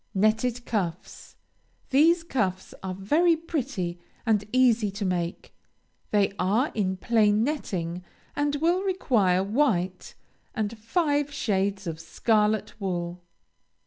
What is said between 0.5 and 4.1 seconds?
CUFFS These cuffs are very pretty,